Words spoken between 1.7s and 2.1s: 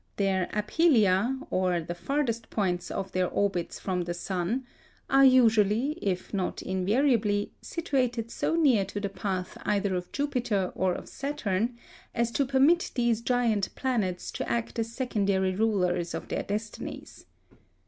the